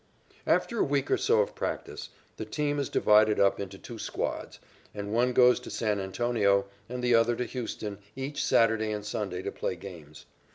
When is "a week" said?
0.79-1.11